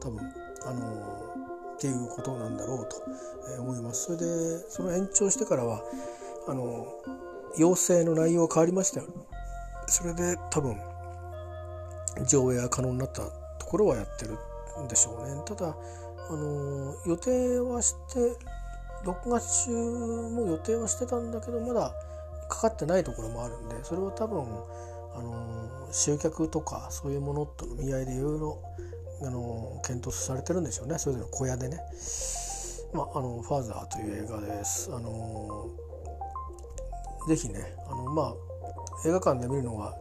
[0.00, 0.20] 多分
[0.66, 2.96] あのー、っていうことなんだろうと、
[3.56, 4.04] え思います。
[4.04, 5.82] それでその延長してからは
[6.48, 6.86] あの、
[7.58, 9.06] 要請の内容が変わりましたよ
[9.88, 10.76] それで多分
[12.28, 13.22] 上映が可能になった
[13.58, 14.36] ところはやってる
[14.84, 15.42] んでしょうね。
[15.44, 15.76] ただ
[16.28, 18.36] あの、予定はして
[19.06, 21.94] 6月中も予定はしてたんだけどまだ
[22.48, 24.42] かかってないところもあるんでそれを多分
[25.14, 28.62] あの集客とかそういうものとの見合いでいろいろ
[29.22, 31.78] あの検討されてるんでしょうねそれぞれの小屋でね。
[32.92, 34.90] まあ、あのファーザーという映画です。
[34.94, 35.68] あの
[37.28, 38.34] ぜひねあの、まあ、
[39.08, 39.94] 映画館で見るのが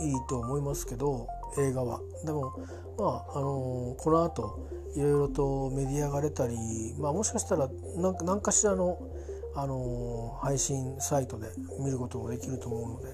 [0.00, 1.26] いいと思いますけど
[1.58, 2.00] 映画は。
[2.24, 2.52] でも
[2.98, 6.56] まああのこの後いろいろとメディアが出たり、
[6.98, 7.68] まあ、もしかしたら
[8.22, 8.98] 何かしらの、
[9.54, 11.46] あの配信サイトで
[11.78, 13.08] 見ることもできると思うので、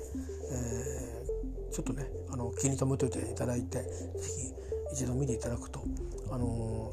[0.53, 3.83] えー、ちょっとねあの気に留めておいていただいて
[4.17, 4.55] 是
[4.93, 5.83] 非一度見ていただくと、
[6.31, 6.93] あの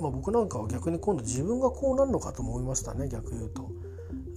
[0.00, 3.70] まあ、僕なんかは逆に今度自分がこうなるのかと思いましたね逆言うと。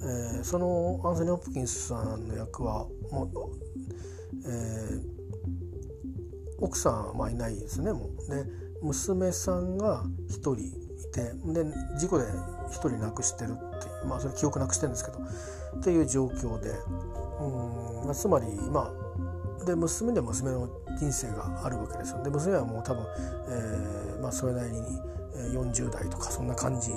[0.02, 3.30] えー、そのアンソニー・ホプキンスさんの役はもう、
[4.46, 5.19] えー、
[6.62, 7.94] 奥さんはまあいないですね。
[7.94, 8.36] もう。
[8.36, 8.46] ね
[8.82, 10.72] 娘さんが1人い
[11.12, 11.66] てで
[11.98, 15.20] 事故で1人亡くしてるっていうまあそれ記憶なくしてるんですけど
[15.80, 16.70] っていう状況で
[17.40, 18.92] うん、まあ、つまりま
[19.62, 23.06] あで娘で娘の人生があるわけですよで娘はもう多分、
[23.50, 24.82] えーまあ、それなりに
[25.54, 26.92] 40代とかそんな感じ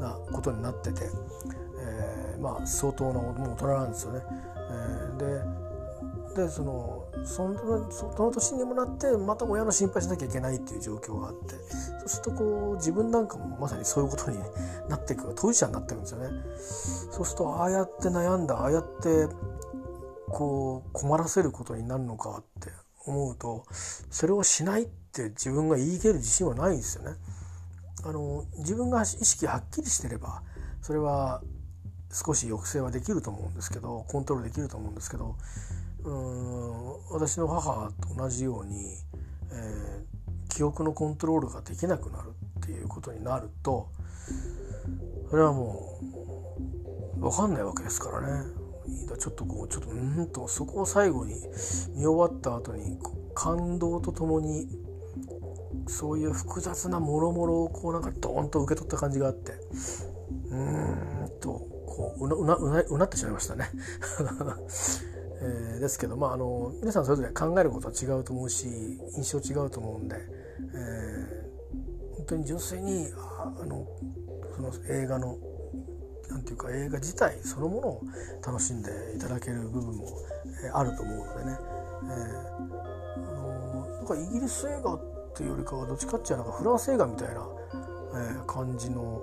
[0.00, 1.02] なことになってて、
[1.80, 4.20] えー、まあ相当なもう大人なんですよね。
[4.56, 11.54] えー、ででそのそのその年にもなってまた親の心配しなきゃいけないっていう状況があって
[12.00, 14.38] そうするとこう自分なんかもまさにそういうことに
[14.88, 16.28] なっていく当事者になっていくんですよね。
[17.10, 19.28] そうするとああやって悩んだああやって
[20.28, 22.70] こう困らせることになるのかって
[23.06, 23.64] 思うと
[24.10, 27.12] それをしないって自分が言い切る自信はないんですよね。
[28.04, 30.42] あの自分が意識はっきりしてれば
[30.82, 31.42] それは
[32.12, 35.36] 少し抑制はできると思うんですけどコントロールできると思うんですけど
[36.04, 38.96] うん私の母と同じように、
[39.50, 43.88] えー、記憶のコントロールができなくなるっていうことになると
[45.30, 45.98] それはも
[47.16, 48.64] う分かんないわけですからね。
[49.18, 51.34] ちょっとこうちょっとうんとそこを最後に
[51.96, 52.98] 見終わった後に
[53.34, 54.68] 感動とともに
[55.86, 61.48] そういう複雑なもろもろをこうなんかドーンと受け取った感じがあってうーんと
[61.86, 63.70] こううなうなうなってしまいましたね。
[65.46, 68.66] えー、ですけど、まあ、あの皆さんそれぞれ考えることは違うと思うし
[69.14, 73.86] 印象違うと思うんで、えー、本当に純粋にあの
[74.56, 75.36] その映画の
[76.30, 78.02] なんていうか映画自体そのものを
[78.44, 80.06] 楽しんでいただける部分も、
[80.64, 81.58] えー、あると思うのでね、
[82.04, 85.00] えー、あのなんかイギリス映画っ
[85.36, 89.20] ていうよりかはどっちかっていうとフランス映画みたいな、えー、感じの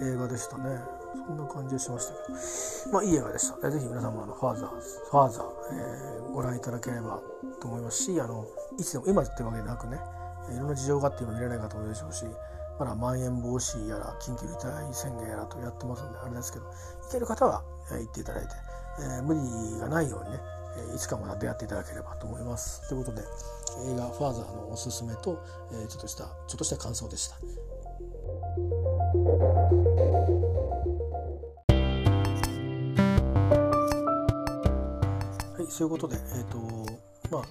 [0.00, 1.01] 映画でしたね。
[1.12, 2.32] そんな感じがしましたけ
[2.88, 3.70] どまあいい映画でした。
[3.70, 7.20] ぜひ皆様のファーザーファーザー、えー、ご覧いただければ
[7.60, 8.46] と思いますしあの
[8.78, 9.98] いつでも今ってわけでなくね
[10.50, 12.24] いろんな事情があって今見れない方もいるでしょうし
[12.78, 16.72] まだまん延防止やら緊急事態宣言やらとやってますんであれですけど行
[17.12, 18.48] ける方は、えー、行っていただいて、
[19.00, 20.40] えー、無理がないようにね
[20.94, 22.88] いつかまた出会っていただければと思います。
[22.88, 25.38] ということで映画「ファーザー」のおすすめと、
[25.70, 27.36] えー、ちょっとしたちょっとした感想でした。
[35.72, 36.58] そういうことで、えっ、ー、と、
[37.30, 37.44] まあ、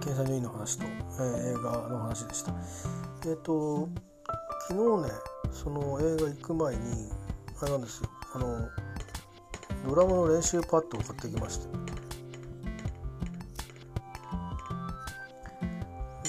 [0.00, 2.52] 検査入院の話と、えー、映画の話でした。
[3.24, 3.88] えっ、ー、と、
[4.68, 5.14] 昨日ね、
[5.52, 6.80] その映画行く前に、
[7.60, 8.68] あれなんですよ、あの、
[9.88, 11.68] ドラムの練習パッドを買ってきました。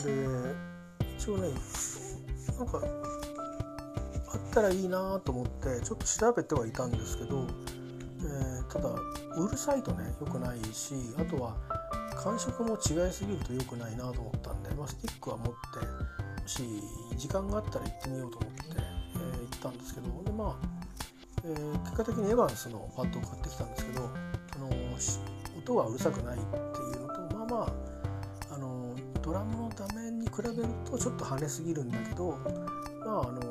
[0.03, 0.55] で、
[1.17, 1.49] 一応ね、
[2.59, 2.79] なんか、
[4.33, 7.47] あったらいいなと思って、ちょっと調べてはいたんですけど、
[8.73, 11.55] ただうるさいとね良くないしあとは
[12.15, 15.51] 感触も違いすぎると良くないなと思ったんで、まあ、スティックは持って
[16.41, 16.63] もし
[17.15, 20.55] 時間があったら行ってみようと思って、えー、行ったんですけどでまあ、
[21.45, 24.09] えー、結果的にエヴァンスのパッドを買ってきたんですけど、
[24.55, 24.69] あの
[25.57, 26.59] 音はうるさくないってい
[26.97, 27.73] うのとまあま
[28.51, 30.55] あ、あのドラムの画面に比べる
[30.89, 32.37] とちょっと跳ねすぎるんだけど
[33.05, 33.41] まああの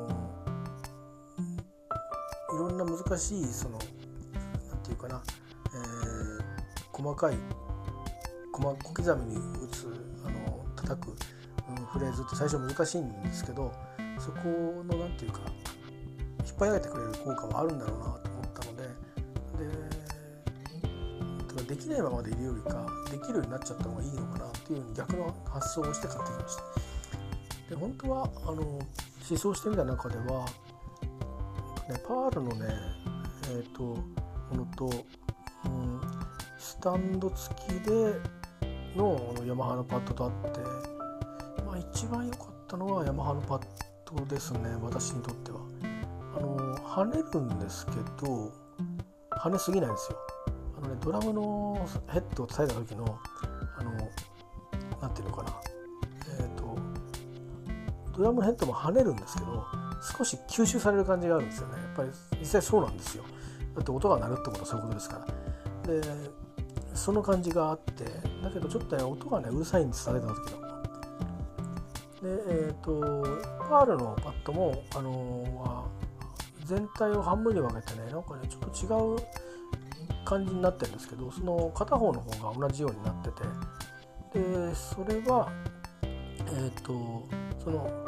[2.53, 3.79] いろんな難しいその
[5.03, 5.23] かな、
[5.67, 6.43] えー、
[6.91, 7.35] 細かい
[8.51, 9.87] 小刻みに打つ
[10.25, 11.15] あの叩く、
[11.69, 13.71] うん、フレーズって最初難しいんですけど
[14.19, 15.41] そこの何て言うか
[16.45, 18.83] 引っ張り上げてくれる効果はあるんだろうなと思ったので
[21.65, 26.63] でできないままでいるよりかできるようになっちゃった方がいいのかなっていうふうに逆の発想をして買ってきました。
[27.69, 30.45] で本当はあの思想してみた中では、
[31.89, 32.65] ね、パールのね
[33.49, 33.97] えっ、ー、と
[34.53, 34.89] のと、う
[35.67, 36.01] ん、
[36.57, 38.19] スタンド付きで
[38.95, 40.59] のヤマハのパッドとあって、
[41.65, 43.61] まあ、一番良かったのはヤマハのパッ
[44.05, 45.59] ドですね私にとっては。
[46.35, 47.91] あの跳ねるんですけ
[48.25, 48.51] ど
[49.31, 50.17] 跳ねすぎないんですよ。
[50.77, 53.19] あのね、ドラムのヘッドを叩いた時の
[53.77, 53.91] あの
[55.01, 55.53] なていうのかな
[56.39, 56.75] えっ、と
[58.17, 59.65] ドラムのヘッドも跳ねるんですけど
[60.17, 63.23] 少し吸収される感じがあるんですよねやっぱり実際そうなんですよ
[63.75, 65.25] だって音が鳴るってことはそういうことですか
[65.85, 65.93] ら。
[65.93, 66.01] で
[66.93, 68.05] その感じがあって
[68.43, 70.63] だけどちょっと音がねうるさいんです叩いた時の
[72.21, 73.23] でえっ、ー、と
[73.67, 83.43] パールのパッドもあのー、全体を半分に分けてねなんかねちょっと違う感じになってるんですけどその片方の方が同じようになってて。
[84.33, 85.51] でそれは
[86.47, 87.27] えっ、ー、と
[87.63, 88.02] その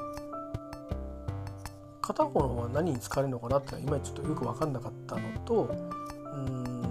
[2.05, 6.81] 片方は何に使われるのかなって今ちょっとよく分かんなかったのとうん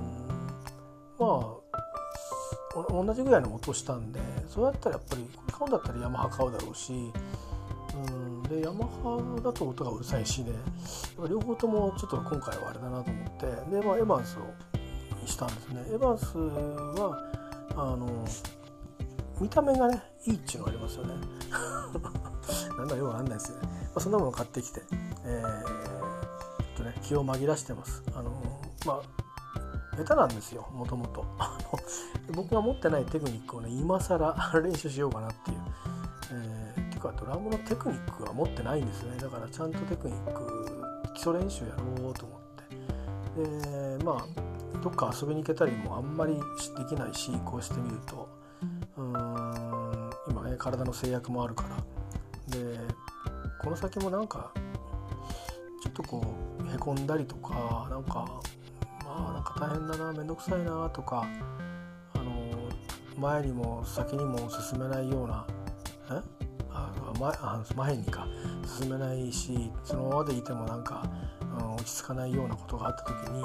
[1.18, 1.64] まあ
[2.90, 7.12] 同じぐらいの音したんでそうやったらやっぱり買うんだったらヤマハ買うだろうし
[7.94, 10.50] うんでヤマハだと音がうるさいしね
[11.31, 14.74] 両方ともちょっと今回はあれだなと思ってで、まあ、エヴァンスを
[15.27, 15.83] したんですね。
[15.90, 16.38] エヴァンス
[17.00, 17.22] は
[17.77, 18.27] あの
[19.40, 21.14] 見た目がねいいっていうのがありますよね。
[22.77, 24.83] なんだよくわかんないですよね、あ、そんなもの買ってきて、
[25.25, 25.85] えー、
[26.77, 28.03] とね気を紛らしてます。
[28.15, 28.31] あの
[28.87, 31.25] まあ下手なんですよもともと。
[32.35, 35.59] 僕が持ってないテクニックをね今更 練習しようかなっていう、
[36.33, 39.17] えー、っていうかドラムのテクニックは持ってないんですね。
[39.19, 43.99] だからちゃんとテクニック基礎練習やろうと思って。
[43.99, 48.29] でまあどっか遊びに行けたりもあんまりできないしこうしてみると。
[48.97, 51.77] うーん今ね体の制約もあるから。
[52.49, 52.79] で
[53.64, 54.53] この先もなんか
[55.83, 56.22] ちょっとこ
[56.62, 58.40] うへこんだりとかなんか
[59.05, 61.27] まあなんか大変だな面倒くさいなとか
[62.14, 62.35] あの
[63.18, 65.46] 前にも先にも進めないような
[66.11, 66.22] え？
[66.70, 66.92] あ
[67.74, 68.27] 前前にか。
[68.66, 71.05] 進めないしそのままでいてもなんか、
[71.59, 73.44] うん、落ち着かないようなことがあった時に、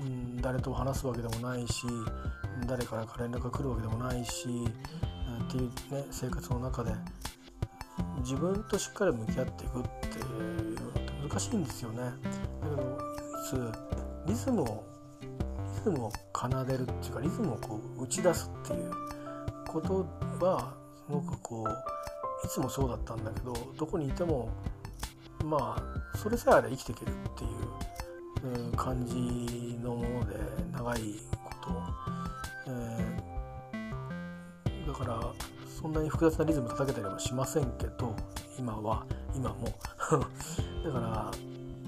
[0.00, 1.86] うん、誰と話すわけでもないし
[2.66, 4.46] 誰からか連絡が来るわけでもないし
[5.48, 6.92] っていうね生活の中で
[8.20, 11.98] 自分としっかり向き合っていくっていうのって難しいんですよね。
[11.98, 14.84] だけどいつリズムを
[15.22, 18.90] リズムを奏でるっていうかリズムをこう打ち出すっていう
[19.68, 20.06] こと
[20.44, 20.74] は
[21.06, 24.48] すごくこういつもそうだったんだけどどこにいても
[25.44, 27.46] まあそれさえあれ生きていけるってい
[28.68, 30.34] う感じのもので
[30.72, 31.00] 長い
[31.44, 31.70] こと、
[32.68, 35.20] えー、だから
[35.84, 38.16] そんなに複雑なリズム叩けたりはしませんけど
[38.58, 39.04] 今は
[39.36, 39.66] 今も。
[40.82, 41.30] だから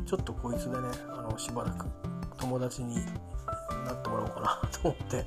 [0.04, 1.86] ちょっとこいつでねあのしばらく
[2.36, 2.96] 友達に
[3.86, 5.24] なってもらおうかな と思って。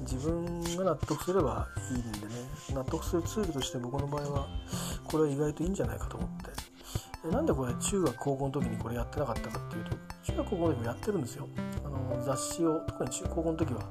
[0.00, 2.34] 自分が納得すればいいんでね
[2.72, 4.46] 納得するツールとして僕の場合は
[5.04, 6.30] これは意外といいんじゃないかと思っ
[7.24, 7.28] て。
[7.30, 9.90] なんでこれ中学高校の時にこれやってなかったかっていうと
[10.22, 11.46] 中学高校の時もやってるんですよ。
[11.84, 13.82] あの雑誌を特に中高校の時は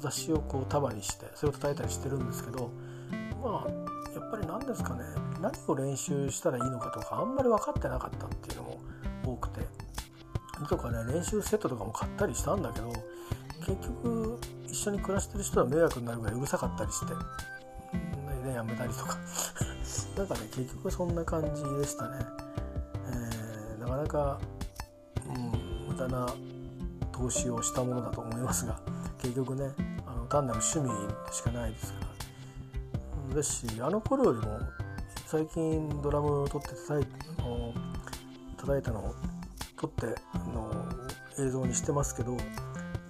[0.00, 2.72] 雑誌をこう束にしてそれを叩いたりしてるんですけど
[3.42, 3.70] まあ
[4.14, 5.04] やっぱり何ですかね。
[5.40, 8.80] 何を練習したらいいのかとかあんまり分かってなかったっていうのも
[9.24, 9.60] 多くて。
[10.66, 12.92] とかね練習セットとかも買ったりしたんだけど
[13.60, 17.14] 結局一緒に暮らしてる人は迷惑になるぐらいうるさかったりして
[18.48, 19.18] ねやめたりとか。
[20.16, 22.18] なんかね結局そんな感じでしたね、
[23.06, 24.38] えー、なかなか、
[25.28, 26.26] うん、無駄な
[27.12, 28.80] 投資をしたものだと思いますが
[29.18, 29.70] 結局ね
[30.06, 32.07] あの単なる趣味しかないですから。
[33.34, 34.60] ですしあの頃よりも
[35.26, 37.06] 最近ドラムを取って叩い
[38.56, 39.14] 叩いたのを
[39.80, 40.72] 撮ってあの
[41.38, 42.36] 映像にしてますけど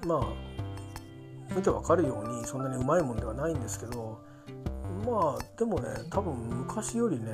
[0.06, 4.20] まあ見てわかるようにそんなにうまいもんではないんですけど
[5.06, 7.32] まあでもね多分昔よりね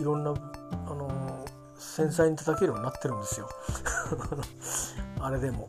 [0.00, 1.44] いろんなあの
[1.76, 3.48] 繊細に叩けるようになってるんですよ
[5.20, 5.68] あれでも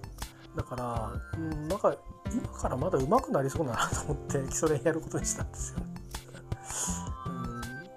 [0.55, 1.95] だから、うん、なんか
[2.33, 6.00] 今からまだ上手くなりそうだなと思って基礎練やることにしたんですよね。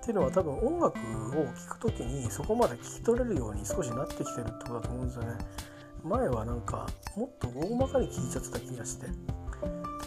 [0.05, 0.99] っていうのは多分音楽
[1.41, 5.39] を聴く時にそこまで聞き取れるように少しなってきてるってことだと思うんですよね。
[6.05, 6.87] 前はなんか
[7.17, 9.07] もっと大まかに聞いちゃってた気がして。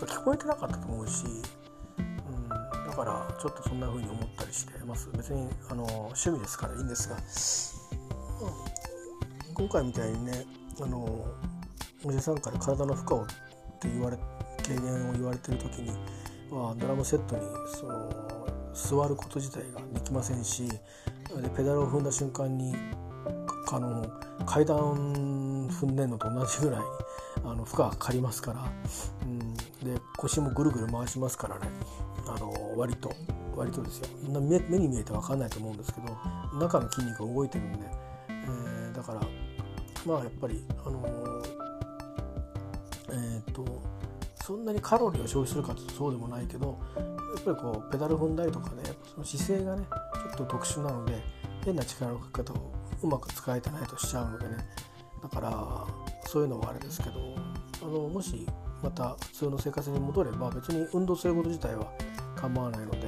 [0.06, 1.26] 聞こえてなかったと思うし、
[1.98, 2.56] うん、だ
[2.96, 5.10] からちょっとそんな風に思ったりしてます。
[5.18, 7.18] 別にあの趣味ですからいいんですが、う
[9.52, 10.46] ん、今回みたいにね
[10.80, 11.26] あの
[12.04, 13.26] おじさんから体の負荷をっ
[13.80, 14.18] て言われ
[14.64, 15.90] 軽減を言われてる時に、
[16.52, 17.42] まあ、ドラムセットに
[17.74, 18.37] その
[18.78, 20.78] 座ること自体ができませんしで
[21.56, 22.76] ペダルを踏んだ瞬間に
[23.72, 24.08] あの
[24.46, 26.82] 階段踏んでんのと同じぐらい
[27.44, 28.64] あの負荷がかかりますから、
[29.24, 31.68] うん、で腰もぐるぐる回しますからね
[32.28, 33.12] あの割と
[33.56, 34.08] 割とですよ。
[34.40, 36.16] 目目に見えて分かんないと思うんですけど
[36.60, 37.80] 中の筋肉が動いてるんで、
[38.30, 39.22] えー、だから
[40.06, 41.04] まあやっぱりあの
[43.10, 43.66] えっ、と
[44.44, 46.80] そんなにカロリーを消費するかというとそうでもないけど
[47.36, 51.14] っぱりこうペダル踏んだりとかねその姿勢がねちょっと特殊なので
[51.66, 52.72] 変な力のかけ方を
[53.04, 54.58] うまく使えてないとしちゃうのでね
[55.22, 55.86] だから
[56.26, 57.36] そういうのはあれですけど
[57.84, 58.46] あのもし
[58.82, 61.92] また普通の生活に戻れば別に運動すること自体は
[62.36, 63.00] 構わないので、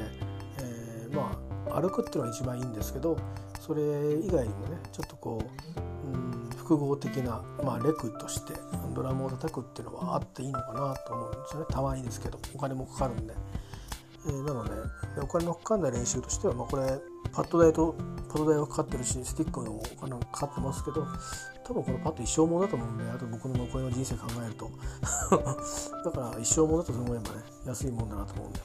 [0.60, 1.40] えー、ま
[1.70, 3.18] あ歩くっていうのが一番いいんですけど
[3.60, 5.42] それ以外にもねちょっとこ
[5.76, 8.54] う、うん、複合的な、まあ、レクとして
[8.96, 13.34] ドラムを叩くっていうのはあっていいのかなと思うんですよねたまにですけどお金もかかるんで。
[14.28, 14.72] えー、なので
[15.22, 16.84] お金のかかんない練習としては、まあ、これ
[17.32, 17.96] パッド代と
[18.30, 21.06] パッド代はかかってるしスティックのお金かかってますけど
[21.64, 24.70] 多分このパッド一生ものだと思うんであと僕の残りの人生考えると
[26.04, 28.60] だから一生ものだと思えばね安いもんだなと思うんで、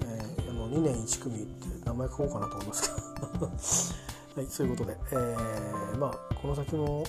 [0.00, 3.46] えー、あの2年1組って名前書こうかなと思いますけど
[4.36, 7.04] はいそういうことで、えー、まあこの先も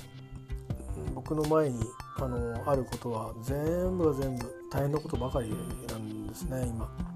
[1.14, 1.84] 僕の前に
[2.18, 5.50] あのあることは全部が全部大変なことばかり
[5.90, 7.11] なんですね今。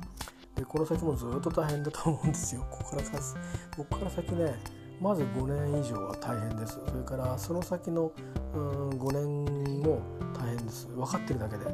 [0.68, 2.66] この先もずっと大変だと思うんですよ。
[2.72, 3.34] ここから先。
[3.78, 4.55] ここから先ね
[5.01, 6.80] まず5年以上は大変です。
[6.88, 8.11] それからその先の
[8.53, 10.01] うん5年も
[10.34, 10.88] 大変です。
[10.88, 11.66] 分かってるだけで。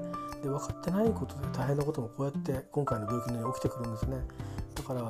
[0.42, 4.18] で分かってないことで大変なこともこうやって今回の病気のように起きてくるんですね。
[4.76, 5.02] だから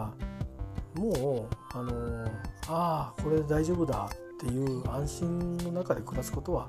[0.95, 2.27] もうあのー、
[2.67, 6.67] ああこれで大丈夫だっていう安心の中で暮らすことは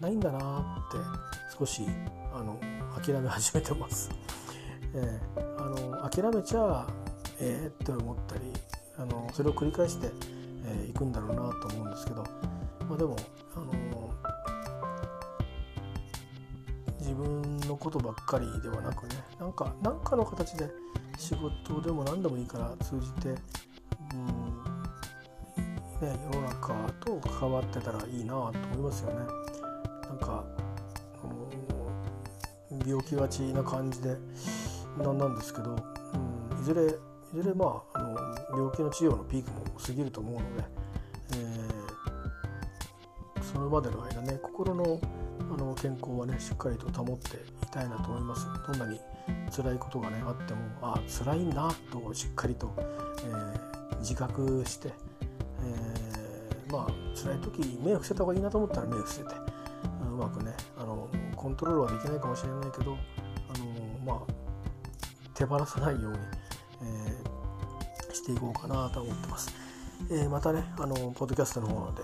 [0.00, 0.96] ないんだなって
[1.58, 1.82] 少し
[2.32, 2.58] あの
[3.02, 4.10] 諦め始めてます。
[4.94, 6.86] えー、あの諦めちゃ
[7.40, 8.40] えー、って思ったり
[8.98, 10.10] あのそれを繰り返してい、
[10.66, 12.22] えー、くんだろうなと思うんですけど、
[12.88, 13.16] まあ、でも、
[13.54, 13.72] あの
[16.98, 20.68] 自分のことばっかりではなくねなんか何かの形で
[21.16, 23.36] 仕事でも何でもいいから通じて、うん
[26.06, 29.16] ね、世の中と関わってたらいいなと思いますよね。
[30.08, 30.44] なんか
[32.86, 34.16] 病気がちな感じで
[35.02, 35.74] なんなんですけど、う
[36.54, 36.86] ん、いずれい
[37.42, 38.14] ずれまああの
[38.56, 40.46] 病気の治療のピークも過ぎると思うので、
[41.34, 45.00] えー、それまでの間ね心の
[45.40, 47.40] あの健康はねしっかりと保ってい
[47.70, 48.46] たいなと思います。
[48.66, 49.00] どんなに
[49.54, 54.92] 辛いことがねあってもあ辛いなとしっかりと、えー、自覚して、
[55.62, 59.24] えー、まあ辛い時目を伏せた方がいいなと思ったら目を伏せて
[60.02, 62.96] うまくねあのコントロールはできないかもしれないけど
[65.38, 66.18] 手放さないように、
[66.82, 69.54] えー、していこうかなと思ってます。
[70.10, 72.02] えー、またねあのポッドキャストの方で、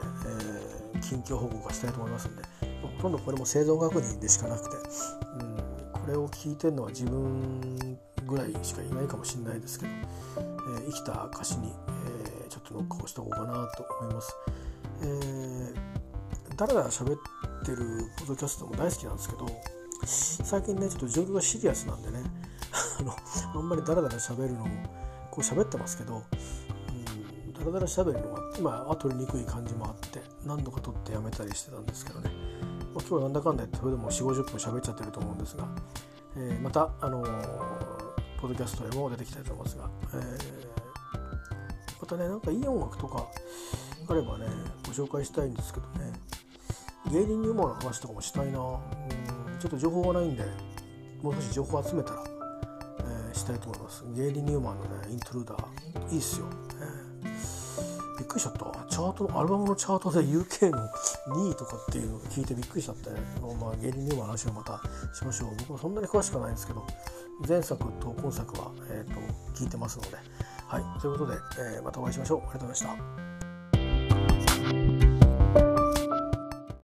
[0.94, 2.42] えー、近況報告はしたいと思いますんで
[2.82, 4.76] ほとんどこれも生存確認でしかなくて、
[5.40, 5.56] うん、
[5.92, 11.72] これを聞いてるのは自分ぐらいしかいないかもしれないですけど、えー、生きた証に、
[12.06, 14.36] えー、ちょっとノックをしておこうかなと思います。
[15.02, 17.18] えー、だらだら喋っ
[17.64, 17.78] てる
[18.18, 19.46] ポッドキャストも大好きなんですけど
[20.04, 22.22] 最近ねちょっと状況がシリアスなんでね
[23.04, 23.14] の。
[23.54, 24.68] あんまりダラダラ喋るのも
[25.30, 32.30] こう喋ってますけど、うん、ダラダラ喋るのは今は取りにくい感じもあって何度か撮ってやめたりしてたんですけどね、
[32.94, 35.68] まあ、今日はなんだかんだ言ってそれでも4 5 0分喋っちゃってると思うんですが、
[36.36, 40.22] えー、またあのー、ポッドキャストでも出てきたいと思いますが、えー、
[42.00, 43.26] またねなんかいい音楽とか
[44.08, 44.46] あればね
[44.86, 46.12] ご紹介したいんですけどね。
[47.12, 48.58] 芸人入門の話とかもしたいな。
[48.60, 49.34] うん
[49.64, 50.44] ちょっと情報がないんで
[51.22, 52.22] もう少し情報集めたら
[53.44, 54.04] したいと思います。
[54.14, 56.12] ゲイリー・ニューマンのねイントルーダー。
[56.12, 56.46] いいっすよ、
[57.22, 58.86] えー、びっくりしちゃった。
[58.88, 60.88] チャートのアルバムのチャートで UK の
[61.28, 63.10] 2位とかっていうのを聞いてびっくりしちゃって、
[63.60, 64.80] まあ、ゲイリー・ニューマンの話をまた
[65.14, 65.56] しましょう。
[65.58, 66.86] 僕もそんなに詳しくないんですけど
[67.46, 69.20] 前作と今作は、えーと、
[69.54, 70.16] 聞いてますので。
[70.66, 71.00] はい。
[71.00, 71.38] ということで、
[71.76, 72.38] えー、またお会いしましょう。
[72.38, 73.23] ありがとうございました。